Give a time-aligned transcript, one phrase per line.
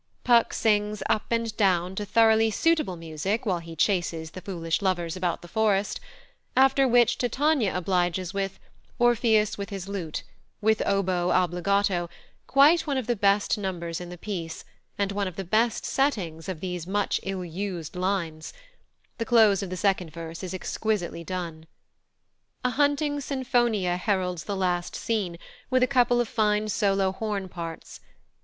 [0.23, 5.15] Puck sings "Up and down" to thoroughly suitable music while he chases the foolish lovers
[5.15, 5.99] about the forest;
[6.57, 8.57] after which Titania obliges with
[8.97, 10.23] "Orpheus with his lute,"
[10.59, 12.09] with oboe obbligato,
[12.47, 14.65] quite one of the best numbers in the piece
[14.97, 18.53] and one of the best settings of these much ill used lines
[19.19, 21.67] the close of the second verse is exquisitely done.
[22.63, 25.37] A hunting "Sinfonia" heralds the last scene,
[25.69, 27.99] with a couple of fine solo horn parts.